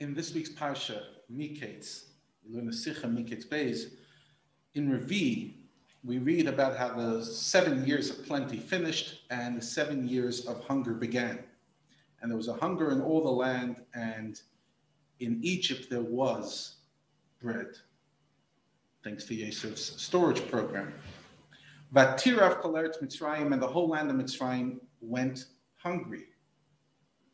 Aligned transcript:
in 0.00 0.14
this 0.14 0.34
week's 0.34 0.50
Parsha, 0.50 1.02
Miketz, 1.32 2.04
we 2.44 2.54
learn 2.54 2.66
the 2.66 2.72
Sikha 2.72 3.06
Miketz 3.06 3.48
Beis. 3.48 3.92
In 4.74 4.90
Revi, 4.90 5.54
we 6.04 6.18
read 6.18 6.46
about 6.46 6.76
how 6.76 6.94
the 6.94 7.24
seven 7.24 7.84
years 7.86 8.10
of 8.10 8.24
plenty 8.26 8.58
finished 8.58 9.22
and 9.30 9.56
the 9.56 9.62
seven 9.62 10.06
years 10.06 10.46
of 10.46 10.62
hunger 10.64 10.92
began. 10.92 11.42
And 12.20 12.30
there 12.30 12.36
was 12.36 12.48
a 12.48 12.54
hunger 12.54 12.90
in 12.90 13.00
all 13.00 13.22
the 13.22 13.30
land, 13.30 13.82
and 13.94 14.40
in 15.20 15.38
Egypt 15.42 15.88
there 15.90 16.02
was 16.02 16.76
bread, 17.40 17.68
thanks 19.02 19.24
to 19.24 19.34
Yosef's 19.34 20.00
storage 20.00 20.46
program. 20.50 20.92
But 21.92 22.18
Tirav 22.18 22.60
Kaleret 22.60 23.02
Mitzrayim 23.02 23.52
and 23.52 23.62
the 23.62 23.66
whole 23.66 23.88
land 23.88 24.10
of 24.10 24.16
Mitzrayim 24.16 24.78
went 25.00 25.46
hungry 25.76 26.24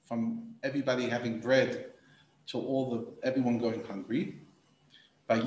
from 0.05 0.55
everybody 0.63 1.09
having 1.09 1.41
bread 1.41 1.92
to 2.49 2.59
all 2.59 2.91
the 2.91 3.07
everyone 3.27 3.59
going 3.59 3.85
hungry. 3.85 4.39
They 5.29 5.39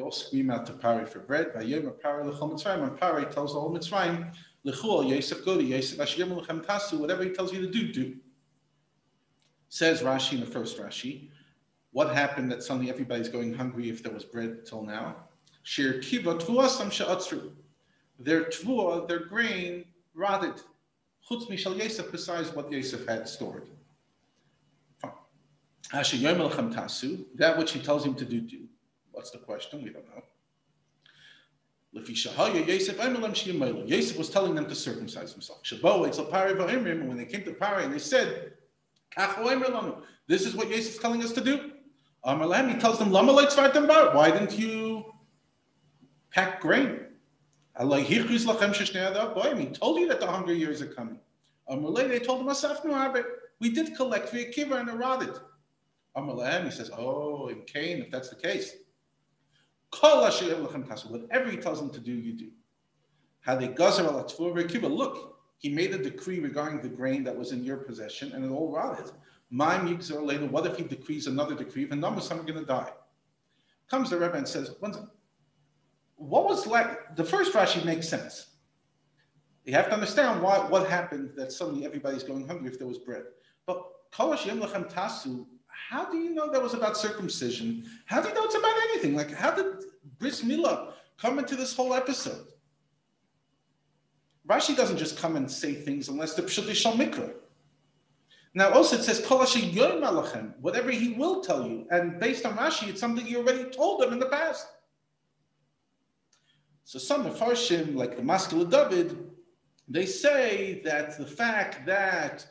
all 0.00 0.10
scream 0.10 0.50
out 0.50 0.66
to 0.66 0.72
Pari 0.72 1.06
for 1.06 1.20
bread. 1.20 1.52
And 1.54 2.00
Pari 2.00 3.26
tells 3.26 3.52
the 3.52 3.60
Mitzrayim, 3.60 4.32
to 6.90 6.96
whatever 6.96 7.22
he 7.22 7.30
tells 7.30 7.52
you 7.52 7.60
to 7.60 7.66
do, 7.70 7.92
do. 7.92 8.16
Says 9.68 10.02
Rashi 10.02 10.32
in 10.32 10.40
the 10.40 10.46
first 10.46 10.78
Rashi, 10.78 11.28
what 11.92 12.14
happened 12.14 12.50
that 12.50 12.62
suddenly 12.62 12.90
everybody's 12.90 13.28
going 13.28 13.52
hungry 13.54 13.88
if 13.90 14.02
there 14.02 14.12
was 14.12 14.24
bread 14.24 14.64
till 14.66 14.82
now? 14.82 15.16
Shir 15.62 16.00
Kiva 16.00 16.34
Tvuasam. 16.36 16.90
Their 18.18 18.44
tvua, 18.44 19.06
their 19.06 19.26
grain, 19.26 19.84
rotted. 20.14 20.54
Chutz 21.28 21.48
Mishal 21.48 21.76
Yosef, 21.76 22.10
besides 22.10 22.52
what 22.54 22.70
Yosef 22.72 23.06
had 23.06 23.28
stored. 23.28 23.68
That 25.92 27.54
which 27.58 27.72
he 27.72 27.80
tells 27.80 28.04
him 28.04 28.14
to 28.14 28.24
do, 28.24 28.40
do. 28.40 28.66
What's 29.12 29.30
the 29.30 29.38
question? 29.38 29.82
We 29.82 29.90
don't 29.90 30.06
know. 30.08 30.22
Yosef 33.86 34.18
was 34.18 34.28
telling 34.28 34.56
them 34.56 34.66
to 34.66 34.74
circumcise 34.74 35.32
himself. 35.32 35.60
When 35.70 37.16
they 37.16 37.24
came 37.24 37.44
to 37.44 37.52
Pari 37.52 37.84
and 37.84 37.94
they 37.94 38.00
said, 38.00 38.54
This 40.26 40.44
is 40.44 40.56
what 40.56 40.68
Yosef 40.68 40.94
is 40.94 40.98
telling 40.98 41.22
us 41.22 41.30
to 41.32 41.40
do. 41.40 41.70
He 42.24 42.74
tells 42.80 42.98
them, 42.98 43.12
Why 43.12 44.30
didn't 44.32 44.58
you 44.58 45.04
pack 46.32 46.60
grain? 46.60 47.00
He 47.78 47.86
told 47.86 48.08
you 50.00 50.08
that 50.08 50.20
the 50.20 50.26
hunger 50.26 50.52
years 50.52 50.82
are 50.82 50.86
coming. 50.86 51.20
They 51.68 52.18
told 52.18 52.40
him, 52.40 52.48
We 53.60 53.70
did 53.70 53.94
collect 53.94 54.30
for 54.30 54.36
Akiva 54.36 54.80
and 54.80 54.88
eroded. 54.88 55.38
He 56.16 56.70
says, 56.70 56.90
oh, 56.96 57.48
in 57.48 57.62
Cain, 57.62 57.98
if 58.02 58.10
that's 58.10 58.28
the 58.28 58.36
case, 58.36 58.76
whatever 60.00 61.50
he 61.50 61.56
tells 61.56 61.80
them 61.80 61.90
to 61.90 62.00
do, 62.00 62.12
you 62.12 62.32
do. 62.32 62.50
Look, 64.88 65.38
he 65.58 65.68
made 65.68 65.94
a 65.94 65.98
decree 65.98 66.40
regarding 66.40 66.80
the 66.80 66.88
grain 66.88 67.24
that 67.24 67.36
was 67.36 67.52
in 67.52 67.64
your 67.64 67.78
possession, 67.78 68.32
and 68.32 68.44
it 68.44 68.50
all 68.50 68.72
rotted. 68.72 69.10
later, 69.50 70.46
what 70.46 70.66
if 70.66 70.76
he 70.76 70.84
decrees 70.84 71.26
another 71.26 71.54
decree? 71.54 71.88
And 71.90 72.00
none 72.00 72.14
of 72.14 72.22
some 72.22 72.40
are 72.40 72.44
going 72.44 72.58
to 72.58 72.64
die. 72.64 72.92
Comes 73.90 74.10
the 74.10 74.18
Rebbe 74.18 74.34
and 74.34 74.48
says, 74.48 74.74
what 76.16 76.44
was 76.44 76.66
like 76.66 77.16
the 77.16 77.24
first 77.24 77.52
Rashi 77.52 77.84
makes 77.84 78.08
sense. 78.08 78.46
You 79.64 79.72
have 79.74 79.86
to 79.86 79.94
understand 79.94 80.42
why 80.42 80.58
what 80.58 80.88
happened 80.88 81.32
that 81.36 81.52
suddenly 81.52 81.84
everybody's 81.84 82.22
going 82.22 82.46
hungry 82.46 82.70
if 82.70 82.78
there 82.78 82.86
was 82.86 82.98
bread. 82.98 83.24
But 83.66 83.82
tasu 84.12 85.46
how 85.88 86.10
do 86.10 86.18
you 86.18 86.34
know 86.34 86.50
that 86.50 86.62
was 86.62 86.74
about 86.74 86.96
circumcision? 86.96 87.84
How 88.06 88.20
do 88.20 88.28
you 88.28 88.34
know 88.34 88.44
it's 88.44 88.54
about 88.54 88.76
anything? 88.90 89.14
Like, 89.14 89.32
how 89.32 89.54
did 89.54 89.66
Bris 90.18 90.42
Milah 90.42 90.92
come 91.18 91.38
into 91.38 91.56
this 91.56 91.74
whole 91.74 91.94
episode? 91.94 92.46
Rashi 94.48 94.76
doesn't 94.76 94.98
just 94.98 95.18
come 95.18 95.36
and 95.36 95.50
say 95.50 95.74
things 95.74 96.08
unless 96.08 96.34
the 96.34 96.42
Pshut 96.42 96.72
Shal 96.74 96.92
Mikra. 96.92 97.32
Now, 98.56 98.70
also 98.70 98.96
it 98.96 99.02
says, 99.02 99.24
whatever 100.60 100.90
he 100.90 101.14
will 101.14 101.40
tell 101.40 101.66
you. 101.66 101.86
And 101.90 102.20
based 102.20 102.46
on 102.46 102.56
Rashi, 102.56 102.88
it's 102.88 103.00
something 103.00 103.26
you 103.26 103.38
already 103.38 103.64
told 103.64 104.02
him 104.02 104.12
in 104.12 104.20
the 104.20 104.26
past. 104.26 104.68
So 106.84 106.98
some 106.98 107.26
of 107.26 107.34
Mefarshim, 107.34 107.96
like 107.96 108.16
the 108.16 108.22
Maskil 108.22 108.64
David, 108.70 109.30
they 109.88 110.06
say 110.06 110.82
that 110.84 111.18
the 111.18 111.26
fact 111.26 111.84
that 111.86 112.46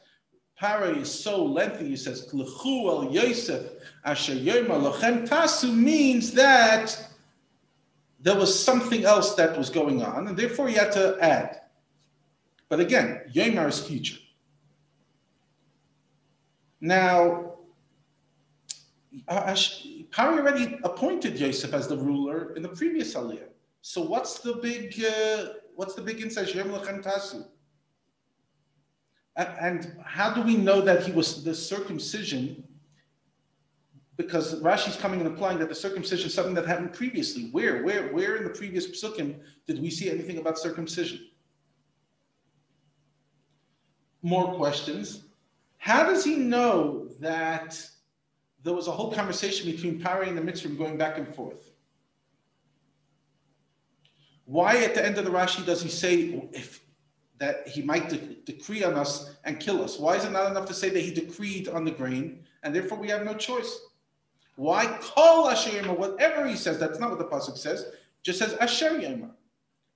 Para 0.60 0.96
is 0.96 1.12
so 1.12 1.44
lengthy. 1.44 1.90
He 1.90 1.96
says, 1.96 2.28
"Klechu 2.28 2.88
el 2.88 3.12
Yosef 3.12 3.72
asher 4.06 4.34
lochem 4.34 5.28
tasu" 5.28 5.74
means 5.74 6.32
that 6.34 7.10
there 8.20 8.36
was 8.36 8.58
something 8.58 9.04
else 9.04 9.36
that 9.36 9.58
was 9.58 9.70
going 9.70 10.02
on, 10.02 10.28
and 10.28 10.38
therefore 10.38 10.68
he 10.70 10.76
had 10.76 10.92
to 10.94 11.18
add. 11.20 11.62
But 12.70 12.80
again, 12.80 13.22
Yomar 13.34 13.68
is 13.68 13.86
future. 13.86 14.18
Now, 16.80 17.54
Pari 19.28 20.40
already 20.40 20.80
appointed 20.84 21.40
Yosef 21.40 21.74
as 21.74 21.88
the 21.88 21.98
ruler 21.98 22.54
in 22.56 22.62
the 22.62 22.70
previous 22.70 23.14
aliyah. 23.14 23.50
So 23.82 24.02
what's 24.02 24.40
the 24.40 24.56
big 24.56 25.04
uh, 25.04 25.54
what's 25.76 25.94
the 25.94 26.02
big 26.02 26.22
insight? 26.22 26.56
Yom 26.56 26.70
lochem 26.70 27.04
tasu. 27.04 27.46
And 29.36 29.96
how 30.06 30.34
do 30.34 30.42
we 30.42 30.56
know 30.56 30.82
that 30.82 31.04
he 31.04 31.12
was 31.12 31.44
the 31.44 31.56
circumcision? 31.56 32.64
Because 34.16 34.62
Rashi's 34.62 34.96
coming 34.96 35.22
and 35.22 35.28
implying 35.28 35.58
that 35.60 35.70
the 35.70 35.76
circumcision 35.76 36.28
is 36.28 36.34
something 36.34 36.54
that 36.54 36.68
happened 36.68 36.94
previously. 36.94 37.50
Where, 37.52 37.84
where, 37.84 38.14
where 38.14 38.36
in 38.36 38.44
the 38.44 38.52
previous 38.52 38.86
psukim 38.88 39.40
did 39.66 39.82
we 39.82 39.90
see 39.90 40.12
anything 40.12 40.38
about 40.38 40.60
circumcision? 40.60 41.28
More 44.22 44.54
questions. 44.54 45.24
How 45.80 46.04
does 46.04 46.24
he 46.24 46.36
know 46.36 47.10
that 47.20 47.90
there 48.64 48.74
was 48.74 48.88
a 48.88 48.92
whole 48.92 49.12
conversation 49.12 49.70
between 49.70 50.00
Pari 50.00 50.30
and 50.30 50.38
the 50.38 50.42
Mitzvah 50.42 50.70
going 50.70 50.98
back 50.98 51.18
and 51.18 51.28
forth? 51.36 51.72
Why 54.46 54.78
at 54.84 54.94
the 54.94 55.04
end 55.04 55.18
of 55.18 55.26
the 55.26 55.32
Rashi 55.32 55.66
does 55.66 55.82
he 55.82 55.90
say, 55.90 56.48
if 56.54 56.83
that 57.40 57.68
he 57.68 57.82
might 57.82 58.10
de- 58.10 58.38
decree 58.46 58.84
on 58.84 58.94
us 58.94 59.36
and 59.44 59.60
kill 59.60 59.84
us. 59.84 60.00
Why 60.00 60.16
is 60.16 60.26
it 60.26 60.32
not 60.32 60.50
enough 60.50 60.68
to 60.68 60.74
say 60.74 60.90
that 60.90 61.00
he 61.00 61.14
decreed 61.14 61.68
on 61.68 61.84
the 61.84 61.92
grain 61.92 62.44
and 62.64 62.74
therefore 62.74 62.98
we 62.98 63.10
have 63.10 63.24
no 63.24 63.34
choice? 63.34 63.80
Why 64.56 64.86
call 65.02 65.50
Asher 65.50 65.72
Yema? 65.72 65.98
Whatever 65.98 66.48
he 66.48 66.56
says, 66.56 66.80
that's 66.80 67.00
not 67.00 67.10
what 67.10 67.20
the 67.20 67.26
pasuk 67.26 67.58
says. 67.58 67.88
Just 68.22 68.40
says 68.40 68.54
Asher 68.56 68.92
Yema. 68.92 69.32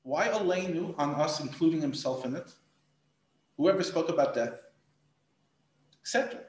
Why 0.03 0.29
Aleinu 0.29 0.95
on 0.97 1.15
us, 1.15 1.41
including 1.41 1.81
himself 1.81 2.25
in 2.25 2.35
it? 2.35 2.51
Whoever 3.57 3.83
spoke 3.83 4.09
about 4.09 4.33
death, 4.33 4.53
etc. 6.01 6.41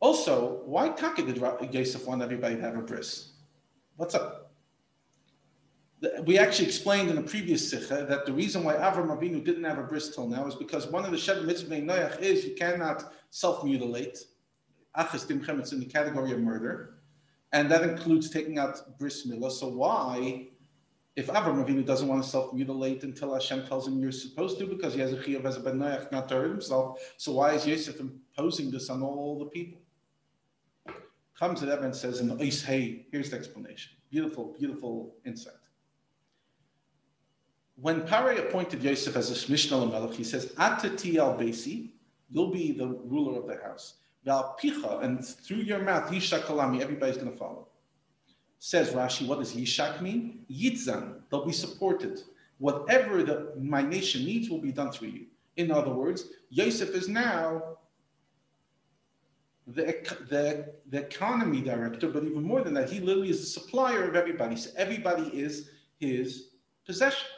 Also, 0.00 0.60
why 0.66 0.90
Taka 0.90 1.22
did 1.22 1.38
Yosef 1.72 2.06
want 2.06 2.22
everybody 2.22 2.56
to 2.56 2.60
have 2.60 2.76
a 2.76 2.82
bris? 2.82 3.32
What's 3.96 4.14
up? 4.14 4.45
We 6.24 6.38
actually 6.38 6.66
explained 6.66 7.10
in 7.10 7.18
a 7.18 7.22
previous 7.22 7.70
sikha 7.70 8.04
that 8.08 8.26
the 8.26 8.32
reason 8.32 8.62
why 8.64 8.74
Avram 8.74 9.08
Avinu 9.08 9.42
didn't 9.42 9.64
have 9.64 9.78
a 9.78 9.82
bris 9.82 10.14
till 10.14 10.28
now 10.28 10.46
is 10.46 10.54
because 10.54 10.86
one 10.88 11.04
of 11.04 11.10
the 11.10 11.16
Sheva 11.16 11.44
mitzvah 11.44 11.76
Noach 11.76 12.20
is 12.20 12.44
you 12.44 12.54
cannot 12.54 13.12
self-mutilate. 13.30 14.18
Achas 14.96 15.26
dimchem, 15.26 15.58
it's 15.58 15.72
in 15.72 15.80
the 15.80 15.86
category 15.86 16.32
of 16.32 16.40
murder. 16.40 16.98
And 17.52 17.70
that 17.70 17.82
includes 17.82 18.28
taking 18.28 18.58
out 18.58 18.98
bris 18.98 19.26
milah. 19.26 19.50
So 19.50 19.68
why, 19.68 20.48
if 21.16 21.28
Avram 21.28 21.64
Avinu 21.64 21.84
doesn't 21.86 22.08
want 22.08 22.22
to 22.22 22.28
self-mutilate 22.28 23.02
until 23.02 23.32
Hashem 23.32 23.66
tells 23.66 23.88
him 23.88 23.98
you're 23.98 24.12
supposed 24.12 24.58
to, 24.58 24.66
because 24.66 24.92
he 24.92 25.00
has 25.00 25.14
a 25.14 25.16
chiyuv 25.16 25.46
as 25.46 25.56
a 25.56 25.60
ben 25.60 25.78
not 25.78 26.28
to 26.28 26.34
hurt 26.34 26.50
himself, 26.50 27.14
so 27.16 27.32
why 27.32 27.52
is 27.52 27.66
Yosef 27.66 28.00
imposing 28.00 28.70
this 28.70 28.90
on 28.90 29.02
all 29.02 29.38
the 29.38 29.46
people? 29.46 29.80
Comes 31.38 31.60
to 31.60 31.66
that 31.66 31.80
and 31.80 31.94
says 31.94 32.20
in 32.20 32.28
the 32.28 32.36
Hey, 32.44 33.06
here's 33.10 33.30
the 33.30 33.36
explanation. 33.36 33.92
Beautiful, 34.10 34.54
beautiful 34.58 35.14
insight 35.24 35.54
when 37.80 38.06
Pare 38.06 38.38
appointed 38.38 38.82
Yosef 38.82 39.16
as 39.16 39.30
a 39.30 39.50
Mishnah 39.50 39.86
Melech, 39.86 40.14
he 40.14 40.24
says, 40.24 40.46
Atati 40.54 41.16
al 41.16 41.36
Besi, 41.36 41.90
you'll 42.30 42.50
be 42.50 42.72
the 42.72 42.86
ruler 42.86 43.38
of 43.38 43.46
the 43.46 43.62
house. 43.62 43.94
Val 44.24 44.56
Picha, 44.60 45.04
and 45.04 45.24
through 45.24 45.58
your 45.58 45.80
mouth, 45.80 46.10
Yishak 46.10 46.40
Kalami, 46.40 46.80
everybody's 46.80 47.16
going 47.16 47.30
to 47.30 47.36
follow. 47.36 47.68
Says 48.58 48.90
Rashi, 48.90 49.26
what 49.26 49.38
does 49.38 49.54
Yishak 49.54 50.00
mean? 50.00 50.44
Yitzan, 50.50 51.20
they'll 51.30 51.44
be 51.44 51.52
supported. 51.52 52.20
Whatever 52.58 53.22
the, 53.22 53.52
my 53.56 53.82
nation 53.82 54.24
needs 54.24 54.48
will 54.48 54.60
be 54.60 54.72
done 54.72 54.90
through 54.90 55.08
you. 55.08 55.26
In 55.56 55.70
other 55.70 55.90
words, 55.90 56.30
Yosef 56.48 56.90
is 56.90 57.08
now 57.08 57.76
the, 59.66 59.84
the, 60.28 60.72
the 60.90 60.98
economy 60.98 61.60
director, 61.60 62.08
but 62.08 62.24
even 62.24 62.42
more 62.42 62.62
than 62.62 62.74
that, 62.74 62.88
he 62.88 63.00
literally 63.00 63.30
is 63.30 63.40
the 63.40 63.60
supplier 63.60 64.08
of 64.08 64.16
everybody. 64.16 64.56
So 64.56 64.70
everybody 64.76 65.28
is 65.38 65.70
his 65.98 66.48
possession. 66.86 67.28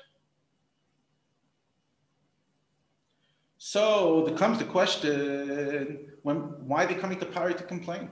So 3.59 4.25
there 4.25 4.37
comes 4.37 4.59
the 4.59 4.65
question: 4.65 6.13
When 6.23 6.37
why 6.67 6.85
are 6.85 6.87
they 6.87 6.95
coming 6.95 7.19
to 7.19 7.27
Pari 7.27 7.55
to 7.55 7.65
complain? 7.65 8.09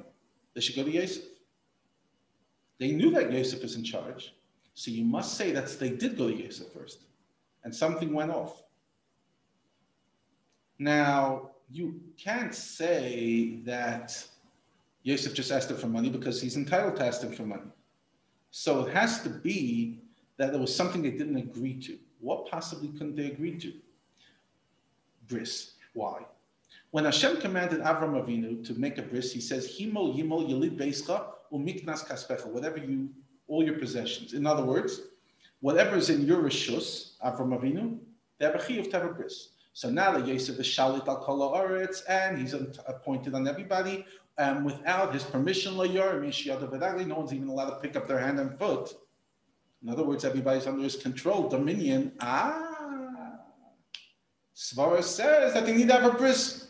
They 0.54 0.60
should 0.60 0.76
go 0.76 0.82
to 0.82 0.90
Yosef. 0.90 1.22
They 2.78 2.90
knew 2.90 3.10
that 3.12 3.32
Yosef 3.32 3.62
is 3.62 3.76
in 3.76 3.84
charge, 3.84 4.34
so 4.74 4.90
you 4.90 5.04
must 5.04 5.34
say 5.34 5.52
that 5.52 5.68
they 5.78 5.90
did 5.90 6.18
go 6.18 6.28
to 6.28 6.34
Yosef 6.34 6.72
first, 6.72 7.04
and 7.64 7.74
something 7.74 8.12
went 8.12 8.32
off. 8.32 8.64
Now 10.78 11.52
you 11.70 12.00
can't 12.18 12.54
say 12.54 13.60
that 13.64 14.26
Yosef 15.04 15.32
just 15.32 15.52
asked 15.52 15.70
him 15.70 15.76
for 15.76 15.86
money 15.86 16.10
because 16.10 16.42
he's 16.42 16.56
entitled 16.56 16.96
to 16.96 17.06
ask 17.06 17.22
him 17.22 17.32
for 17.32 17.44
money. 17.44 17.70
So 18.50 18.86
it 18.86 18.94
has 18.94 19.22
to 19.22 19.28
be 19.28 20.00
that 20.36 20.50
there 20.50 20.60
was 20.60 20.74
something 20.74 21.02
they 21.02 21.10
didn't 21.10 21.36
agree 21.36 21.74
to. 21.82 21.98
What 22.20 22.50
possibly 22.50 22.88
couldn't 22.88 23.16
they 23.16 23.26
agree 23.26 23.58
to? 23.58 23.72
Bris. 25.28 25.74
Why? 25.92 26.24
When 26.90 27.04
Hashem 27.04 27.40
commanded 27.40 27.80
Avram 27.80 28.14
Avinu 28.22 28.64
to 28.66 28.74
make 28.74 28.98
a 28.98 29.02
bris, 29.02 29.32
he 29.32 29.40
says, 29.40 29.76
"Himol 29.78 30.16
yimol 30.16 30.48
yelid 30.48 30.78
beischa 30.78 31.26
umiknas 31.52 32.06
kaspecha." 32.06 32.46
Whatever 32.46 32.78
you, 32.78 33.10
all 33.48 33.64
your 33.64 33.78
possessions. 33.78 34.32
In 34.32 34.46
other 34.46 34.64
words, 34.64 35.00
whatever 35.60 35.96
is 35.96 36.10
in 36.10 36.26
your 36.26 36.42
rishus, 36.42 37.18
Avram 37.24 37.58
Avinu, 37.58 37.98
they 38.38 38.46
have 38.46 38.54
a 38.54 38.58
chiyuv 38.58 38.90
to 38.90 38.98
have 38.98 39.10
a 39.10 39.12
bris. 39.12 39.50
So 39.72 39.90
now 39.90 40.12
that 40.12 40.26
Yosef 40.26 40.58
is 40.58 40.66
shalit 40.66 41.06
al 41.06 41.22
kol 41.22 41.52
haaretz, 41.52 42.02
and 42.08 42.38
he's 42.38 42.54
appointed 42.54 43.34
on 43.34 43.46
everybody, 43.46 44.06
um, 44.38 44.64
without 44.64 45.12
his 45.12 45.22
permission, 45.24 45.76
no 45.76 45.82
one's 45.82 47.34
even 47.34 47.48
allowed 47.48 47.70
to 47.70 47.80
pick 47.80 47.94
up 47.94 48.08
their 48.08 48.18
hand 48.18 48.40
and 48.40 48.58
foot. 48.58 48.94
In 49.82 49.90
other 49.90 50.02
words, 50.02 50.24
everybody's 50.24 50.66
under 50.66 50.82
his 50.82 50.96
control, 50.96 51.48
dominion. 51.48 52.12
Ah, 52.20 52.65
Svara 54.56 55.02
says 55.02 55.52
that 55.52 55.66
they 55.66 55.76
need 55.76 55.88
to 55.88 55.94
have 55.94 56.14
a 56.14 56.16
bris. 56.16 56.68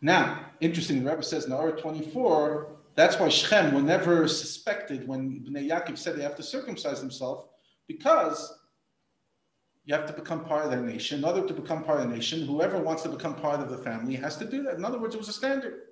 Now, 0.00 0.46
interesting, 0.60 1.02
the 1.02 1.10
Rebbe 1.10 1.22
says 1.22 1.46
in 1.46 1.52
Ara 1.52 1.80
24, 1.80 2.68
that's 2.94 3.18
why 3.18 3.28
Shechem 3.28 3.74
were 3.74 3.82
never 3.82 4.28
suspected 4.28 5.06
when 5.08 5.44
Bnei 5.44 5.68
Yaakov 5.68 5.98
said 5.98 6.16
they 6.16 6.22
have 6.22 6.36
to 6.36 6.42
circumcise 6.42 7.00
themselves, 7.00 7.48
because 7.88 8.58
you 9.84 9.94
have 9.94 10.06
to 10.06 10.12
become 10.12 10.44
part 10.44 10.64
of 10.64 10.70
their 10.70 10.80
nation. 10.80 11.18
In 11.18 11.24
order 11.24 11.46
to 11.46 11.54
become 11.54 11.82
part 11.82 12.00
of 12.00 12.08
the 12.08 12.14
nation, 12.14 12.46
whoever 12.46 12.78
wants 12.78 13.02
to 13.02 13.08
become 13.08 13.34
part 13.34 13.60
of 13.60 13.70
the 13.70 13.78
family 13.78 14.14
has 14.16 14.36
to 14.36 14.44
do 14.44 14.62
that. 14.64 14.74
In 14.74 14.84
other 14.84 14.98
words, 14.98 15.14
it 15.14 15.18
was 15.18 15.28
a 15.28 15.32
standard. 15.32 15.82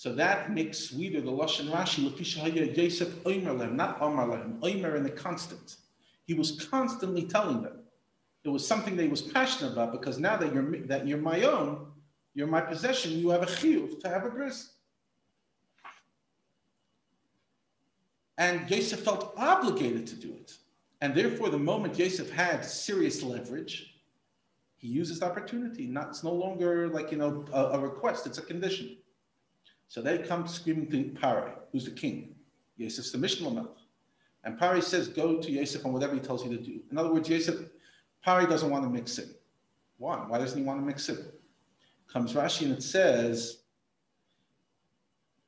So 0.00 0.14
that 0.14 0.50
makes 0.50 0.78
sweeter 0.78 1.20
the 1.20 1.30
Lashon 1.30 1.70
Rashi, 1.70 2.74
Yosef 2.74 3.22
Oimer 3.24 3.70
not 3.70 4.00
Omar 4.00 4.28
Lehem, 4.28 4.58
Oimer 4.62 4.96
in 4.96 5.02
the 5.02 5.10
constant. 5.10 5.76
He 6.24 6.32
was 6.32 6.52
constantly 6.70 7.24
telling 7.24 7.60
them. 7.60 7.80
It 8.42 8.48
was 8.48 8.66
something 8.66 8.96
that 8.96 9.02
he 9.02 9.10
was 9.10 9.20
passionate 9.20 9.72
about 9.74 9.92
because 9.92 10.18
now 10.18 10.38
that 10.38 10.54
you're 10.54 10.78
that 10.86 11.06
you're 11.06 11.18
my 11.18 11.42
own, 11.42 11.86
you're 12.32 12.46
my 12.46 12.62
possession, 12.62 13.12
you 13.12 13.28
have 13.28 13.42
a 13.42 13.46
chiyuv 13.46 14.00
to 14.00 14.08
have 14.08 14.24
a 14.24 14.30
bris. 14.30 14.70
And 18.38 18.70
Yosef 18.70 19.00
felt 19.00 19.34
obligated 19.36 20.06
to 20.06 20.16
do 20.16 20.32
it. 20.32 20.56
And 21.02 21.14
therefore, 21.14 21.50
the 21.50 21.58
moment 21.58 21.98
Yosef 21.98 22.30
had 22.30 22.64
serious 22.64 23.22
leverage, 23.22 24.00
he 24.78 24.88
uses 24.88 25.20
the 25.20 25.26
opportunity. 25.26 25.86
Not, 25.86 26.08
it's 26.08 26.24
no 26.24 26.32
longer 26.32 26.88
like, 26.88 27.12
you 27.12 27.18
know, 27.18 27.44
a, 27.52 27.64
a 27.72 27.78
request, 27.78 28.26
it's 28.26 28.38
a 28.38 28.42
condition. 28.42 28.96
So 29.90 30.00
they 30.00 30.18
come 30.18 30.46
screaming 30.46 30.88
to 30.92 31.20
Pari, 31.20 31.50
who's 31.72 31.84
the 31.84 31.90
king. 31.90 32.36
Yosef's 32.76 33.10
the 33.10 33.18
Mishnah 33.18 33.50
Melech. 33.50 33.66
And 34.44 34.56
Pari 34.56 34.80
says, 34.80 35.08
go 35.08 35.42
to 35.42 35.50
Yosef 35.50 35.84
on 35.84 35.92
whatever 35.92 36.14
he 36.14 36.20
tells 36.20 36.44
you 36.44 36.56
to 36.56 36.62
do. 36.62 36.78
In 36.92 36.96
other 36.96 37.12
words, 37.12 37.28
Yosef, 37.28 37.56
Pari 38.24 38.46
doesn't 38.46 38.70
want 38.70 38.84
to 38.84 38.88
mix 38.88 39.18
in. 39.18 39.34
Why? 39.98 40.18
Why 40.28 40.38
doesn't 40.38 40.56
he 40.56 40.64
want 40.64 40.78
to 40.78 40.86
mix 40.86 41.08
in? 41.08 41.18
Comes 42.06 42.34
Rashi 42.34 42.66
and 42.66 42.72
it 42.74 42.84
says, 42.84 43.62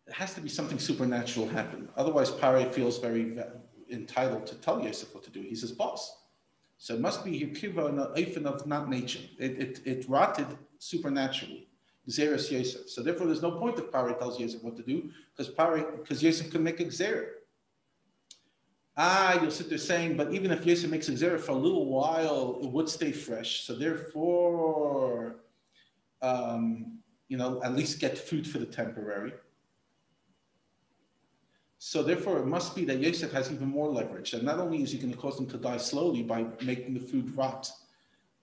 it 0.09 0.13
has 0.13 0.35
to 0.35 0.41
be 0.41 0.49
something 0.49 0.81
supernatural 0.81 1.47
happen. 1.47 1.89
Otherwise, 1.97 2.33
Pari 2.33 2.65
feels 2.73 2.99
very 2.99 3.39
entitled 3.93 4.45
to 4.49 4.57
tell 4.57 4.83
Yosef 4.83 5.15
what 5.15 5.23
to 5.23 5.31
do. 5.31 5.41
He's 5.41 5.61
his 5.61 5.71
boss. 5.71 6.17
So 6.79 6.95
it 6.95 7.01
must 7.01 7.25
be 7.25 7.31
Yekiva 7.31 8.13
Eifin 8.17 8.47
of 8.47 8.67
not 8.67 8.91
nature. 8.91 9.21
It, 9.39 9.53
it, 9.53 9.81
it 9.85 10.09
rotted 10.09 10.49
supernaturally. 10.81 11.69
Xeris 12.09 12.51
Yosef. 12.51 12.89
So 12.89 13.03
therefore, 13.03 13.27
there's 13.27 13.43
no 13.43 13.53
point 13.53 13.79
if 13.79 13.91
Pari 13.93 14.15
tells 14.15 14.41
Yosef 14.41 14.63
what 14.63 14.77
to 14.77 14.83
do, 14.83 15.11
because 15.37 15.53
Pari, 15.53 15.85
because 15.97 16.23
Yosef 16.23 16.51
can 16.51 16.63
make 16.63 16.81
a 16.81 16.85
Xer. 16.85 17.27
Ah, 18.97 19.41
you'll 19.41 19.51
sit 19.51 19.69
there 19.69 19.79
saying, 19.79 20.17
but 20.17 20.35
even 20.35 20.51
if 20.51 20.67
Yosef 20.67 20.91
makes 20.91 21.09
a 21.09 21.13
Xer 21.13 21.41
for 21.41 21.53
a 21.53 21.57
little 21.57 21.87
while, 21.87 22.59
it 22.63 22.71
would 22.71 22.89
stay 22.89 23.13
fresh. 23.13 23.63
So 23.63 23.75
therefore, 23.75 25.37
um, 26.21 26.99
you 27.29 27.39
know, 27.39 27.63
at 27.63 27.75
least 27.75 28.01
get 28.01 28.19
food 28.19 28.47
for 28.47 28.59
the 28.59 28.67
temporary. 28.67 29.33
So 31.79 32.03
therefore, 32.03 32.39
it 32.39 32.47
must 32.47 32.77
be 32.77 32.85
that 32.85 32.99
Yosef 32.99 33.33
has 33.33 33.51
even 33.51 33.69
more 33.69 33.89
leverage. 33.89 34.33
That 34.33 34.45
not 34.45 34.59
only 34.59 34.83
is 34.83 34.93
he 34.93 34.99
going 34.99 35.13
to 35.13 35.19
cause 35.19 35.37
them 35.37 35.47
to 35.47 35.57
die 35.57 35.79
slowly 35.79 36.23
by 36.23 36.47
making 36.63 36.95
the 36.95 37.01
food 37.01 37.37
rot, 37.37 37.71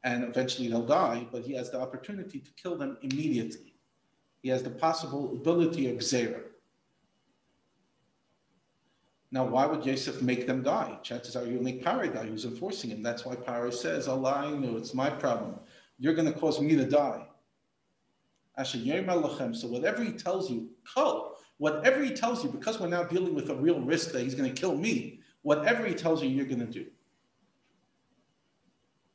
and 0.04 0.24
eventually 0.24 0.68
they'll 0.68 0.86
die, 0.86 1.28
but 1.32 1.44
he 1.44 1.54
has 1.54 1.70
the 1.70 1.80
opportunity 1.80 2.40
to 2.40 2.52
kill 2.52 2.78
them 2.78 2.98
immediately. 3.02 3.74
He 4.42 4.50
has 4.50 4.64
the 4.64 4.70
possible 4.70 5.34
ability 5.34 5.90
of 5.90 5.98
Zera. 5.98 6.42
Now, 9.32 9.46
why 9.46 9.66
would 9.66 9.86
Yosef 9.86 10.22
make 10.22 10.48
them 10.48 10.64
die? 10.64 10.98
Chances 11.04 11.36
are 11.36 11.46
you'll 11.46 11.62
make 11.62 11.84
Pari 11.84 12.10
die, 12.10 12.26
who's 12.26 12.46
enforcing 12.46 12.90
him. 12.90 13.04
That's 13.04 13.26
why 13.26 13.36
Pari 13.36 13.72
says, 13.72 14.08
Allah, 14.08 14.34
I 14.48 14.50
know, 14.52 14.76
it's 14.78 14.94
my 14.94 15.10
problem. 15.10 15.60
You're 16.00 16.16
going 16.16 16.32
to 16.32 16.40
cause 16.40 16.60
me 16.60 16.76
to 16.76 16.86
die. 16.86 17.26
So 18.64 18.78
whatever 19.68 20.04
he 20.04 20.12
tells 20.14 20.50
you, 20.50 20.70
call. 20.84 21.38
Whatever 21.60 22.04
he 22.04 22.12
tells 22.12 22.44
you, 22.44 22.50
because 22.50 22.80
we're 22.80 22.88
now 22.88 23.04
dealing 23.04 23.36
with 23.36 23.50
a 23.50 23.56
real 23.56 23.80
risk 23.82 24.14
that 24.14 24.22
he's 24.22 24.34
going 24.34 24.54
to 24.54 24.60
kill 24.60 24.76
me, 24.76 25.20
whatever 25.42 25.86
he 25.86 25.94
tells 25.94 26.24
you, 26.24 26.30
you're 26.30 26.46
going 26.46 26.60
to 26.60 26.66
do. 26.66 26.88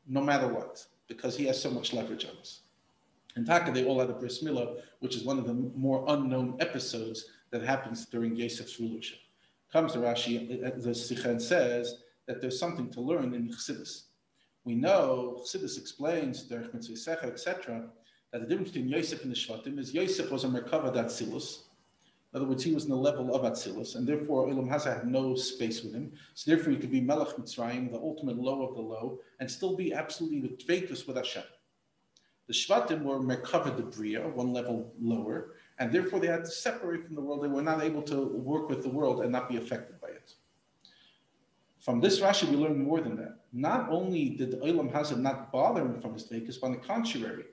No 0.06 0.20
matter 0.20 0.48
what, 0.48 0.84
because 1.08 1.36
he 1.36 1.46
has 1.46 1.60
so 1.60 1.70
much 1.70 1.92
leverage 1.92 2.24
on 2.24 2.36
us. 2.38 2.60
In 3.36 3.44
Taka, 3.44 3.72
they 3.72 3.84
all 3.84 4.00
had 4.00 4.10
a 4.10 4.14
bris 4.14 4.42
milah, 4.42 4.76
which 5.00 5.16
is 5.16 5.24
one 5.24 5.38
of 5.38 5.46
the 5.46 5.54
more 5.54 6.04
unknown 6.08 6.56
episodes 6.60 7.26
that 7.50 7.62
happens 7.62 8.06
during 8.06 8.36
Yosef's 8.36 8.78
rulership. 8.78 9.18
Comes 9.72 9.92
to 9.92 9.98
Rashi, 9.98 10.64
uh, 10.64 10.70
the 10.76 10.90
Sichen 10.90 11.40
says 11.40 12.02
that 12.26 12.40
there's 12.40 12.58
something 12.58 12.90
to 12.90 13.00
learn 13.00 13.34
in 13.34 13.48
Chassidus. 13.48 14.04
We 14.64 14.74
know, 14.74 15.42
Chassidus 15.42 15.78
explains, 15.78 16.50
etc., 16.50 17.90
that 18.32 18.40
the 18.40 18.46
difference 18.46 18.70
between 18.70 18.88
Yosef 18.88 19.22
and 19.22 19.32
the 19.32 19.36
Shvatim 19.36 19.78
is 19.78 19.92
Yosef 19.92 20.30
was 20.30 20.44
a 20.44 20.48
Merkava 20.48 20.92
that 20.94 21.06
Silus, 21.06 21.63
in 22.34 22.40
other 22.40 22.48
words, 22.48 22.64
he 22.64 22.74
was 22.74 22.82
in 22.82 22.90
the 22.90 22.96
level 22.96 23.32
of 23.32 23.42
Atzilus, 23.42 23.94
and 23.94 24.04
therefore 24.04 24.50
Elam 24.50 24.68
Haza 24.68 24.92
had 24.92 25.06
no 25.06 25.36
space 25.36 25.84
with 25.84 25.94
him. 25.94 26.12
So 26.34 26.50
therefore, 26.50 26.72
he 26.72 26.78
could 26.78 26.90
be 26.90 27.00
Melech 27.00 27.36
Mitzrayim, 27.36 27.92
the 27.92 27.98
ultimate 27.98 28.38
low 28.38 28.66
of 28.66 28.74
the 28.74 28.80
low, 28.80 29.20
and 29.38 29.48
still 29.48 29.76
be 29.76 29.94
absolutely 29.94 30.40
with 30.40 30.58
Tveikus 30.58 31.06
with 31.06 31.16
Hashem. 31.16 31.44
The 32.48 32.52
Shvatim 32.52 33.02
were 33.04 33.20
Merkava 33.20 33.76
de 33.76 33.82
Bria, 33.82 34.26
one 34.28 34.52
level 34.52 34.92
lower, 35.00 35.54
and 35.78 35.92
therefore 35.92 36.18
they 36.18 36.26
had 36.26 36.44
to 36.44 36.50
separate 36.50 37.06
from 37.06 37.14
the 37.14 37.20
world. 37.20 37.44
They 37.44 37.48
were 37.48 37.62
not 37.62 37.84
able 37.84 38.02
to 38.02 38.26
work 38.26 38.68
with 38.68 38.82
the 38.82 38.90
world 38.90 39.20
and 39.20 39.30
not 39.30 39.48
be 39.48 39.56
affected 39.56 40.00
by 40.00 40.08
it. 40.08 40.34
From 41.78 42.00
this 42.00 42.18
Rashi, 42.18 42.48
we 42.48 42.56
learn 42.56 42.82
more 42.82 43.00
than 43.00 43.14
that. 43.16 43.44
Not 43.52 43.88
only 43.90 44.30
did 44.30 44.50
the 44.50 44.90
Hazard 44.92 45.20
not 45.20 45.52
bother 45.52 45.82
him 45.82 46.00
from 46.00 46.14
his 46.14 46.24
Tveikus, 46.24 46.60
but 46.60 46.66
on 46.66 46.72
the 46.72 46.78
contrary, 46.78 47.44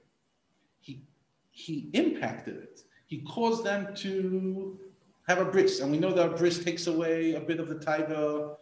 he, 0.79 1.03
he 1.51 1.91
impacted 1.93 2.57
it 2.57 2.81
he 3.11 3.17
caused 3.23 3.65
them 3.65 3.93
to 3.93 4.79
have 5.27 5.39
a 5.39 5.43
bris. 5.43 5.81
And 5.81 5.91
we 5.91 5.99
know 5.99 6.13
that 6.13 6.25
a 6.27 6.29
bris 6.29 6.63
takes 6.63 6.87
away 6.87 7.33
a 7.33 7.41
bit 7.41 7.59
of 7.59 7.67
the 7.67 7.75
taiva. 7.75 8.55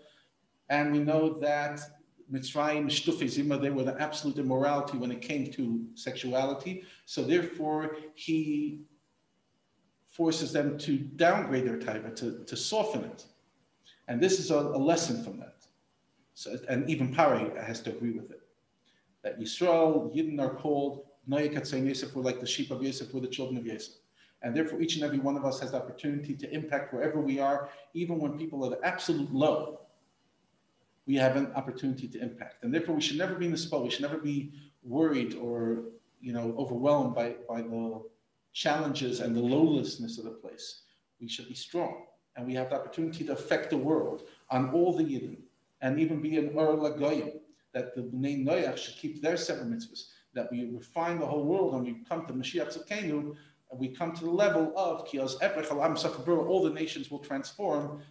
And 0.70 0.92
we 0.92 0.98
know 0.98 1.38
that 1.38 1.80
Mitzrayim, 2.34 2.88
Shtufei 2.88 3.62
they 3.62 3.70
were 3.70 3.84
the 3.84 3.96
absolute 4.02 4.40
immorality 4.40 4.98
when 4.98 5.12
it 5.12 5.22
came 5.22 5.52
to 5.52 5.86
sexuality. 5.94 6.84
So 7.06 7.24
therefore, 7.24 7.98
he 8.16 8.82
forces 10.08 10.52
them 10.52 10.80
to 10.80 10.98
downgrade 10.98 11.68
their 11.68 11.78
taiva, 11.78 12.16
to, 12.16 12.44
to 12.44 12.58
soften 12.58 13.04
it. 13.04 13.26
And 14.08 14.20
this 14.20 14.40
is 14.40 14.50
a, 14.50 14.58
a 14.58 14.82
lesson 14.92 15.24
from 15.24 15.38
that. 15.42 15.58
So, 16.34 16.58
and 16.68 16.90
even 16.90 17.14
Pari 17.14 17.52
has 17.62 17.82
to 17.82 17.92
agree 17.92 18.14
with 18.14 18.32
it. 18.32 18.42
That 19.22 19.40
Yisrael, 19.40 20.12
Yidden 20.16 20.42
are 20.42 20.56
called, 20.56 21.06
Noyakat 21.30 21.86
Yosef 21.86 22.16
were 22.16 22.24
like 22.24 22.40
the 22.40 22.48
sheep 22.48 22.72
of 22.72 22.82
Yosef, 22.82 23.14
were 23.14 23.20
the 23.20 23.28
children 23.28 23.56
of 23.56 23.68
Yosef. 23.68 23.94
And 24.42 24.56
therefore, 24.56 24.82
each 24.82 24.96
and 24.96 25.04
every 25.04 25.20
one 25.20 25.36
of 25.36 25.46
us 25.46 25.60
has 25.60 25.72
the 25.72 25.78
opportunity 25.78 26.36
to 26.36 26.54
impact 26.54 26.94
wherever 26.94 27.20
we 27.20 27.40
are, 27.40 27.70
even 27.94 28.20
when 28.20 28.38
people 28.38 28.66
are 28.66 28.70
the 28.70 28.86
absolute 28.86 29.34
low. 29.34 29.82
We 31.06 31.16
have 31.16 31.36
an 31.36 31.52
opportunity 31.56 32.08
to 32.08 32.22
impact. 32.22 32.64
And 32.64 32.74
therefore, 32.74 32.96
we 32.96 33.02
should 33.02 33.18
never 33.18 33.36
be 33.36 33.46
in 33.46 33.52
the 33.52 33.58
spot. 33.58 33.84
We 33.84 33.90
should 33.90 34.02
never 34.02 34.18
be 34.18 34.54
worried 34.84 35.36
or 35.36 35.84
you 36.22 36.34
know, 36.34 36.54
overwhelmed 36.58 37.16
by, 37.16 37.36
by 37.48 37.62
the 37.62 38.02
challenges 38.54 39.20
and 39.20 39.36
the 39.36 39.42
lowlessness 39.42 40.18
of 40.18 40.26
the 40.26 40.32
place. 40.32 40.82
We 41.20 41.28
should 41.28 41.48
be 41.48 41.56
strong. 41.56 42.06
And 42.36 42.46
we 42.46 42.54
have 42.56 42.70
the 42.70 42.76
opportunity 42.76 43.26
to 43.26 43.34
affect 43.34 43.70
the 43.70 43.78
world. 43.78 44.24
on 44.50 44.70
all 44.72 44.96
the 44.96 45.04
Yidden, 45.04 45.38
and 45.82 46.00
even 46.00 46.22
be 46.22 46.38
an 46.38 46.50
Ur 46.58 46.76
Lagoyim, 46.76 47.40
that 47.74 47.96
the 47.96 48.02
Bnei 48.02 48.44
Noach 48.44 48.78
should 48.78 48.96
keep 48.96 49.22
their 49.22 49.38
seven 49.38 49.72
mitzvahs, 49.72 50.06
that 50.34 50.52
we 50.52 50.66
refine 50.66 51.20
the 51.20 51.26
whole 51.26 51.46
world 51.46 51.76
and 51.76 51.84
we 51.84 52.04
come 52.08 52.26
to 52.26 52.34
Mashiach 52.34 52.76
Tzidkenu, 52.76 53.36
and 53.72 53.80
we 53.80 53.90
come 53.90 54.14
to 54.14 54.24
the 54.24 54.32
level 54.32 54.74
of 54.76 55.08
Alam 55.72 55.96
all 56.48 56.64
the 56.64 56.70
nations 56.70 57.12
will 57.12 57.20
transform, 57.20 58.02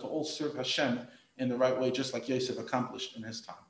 to 0.00 0.06
all 0.06 0.24
serve 0.24 0.56
Hashem 0.56 1.00
in 1.38 1.48
the 1.48 1.56
right 1.56 1.78
way, 1.78 1.90
just 1.90 2.12
like 2.12 2.28
Yosef 2.28 2.58
accomplished 2.58 3.16
in 3.16 3.22
his 3.22 3.40
time. 3.40 3.64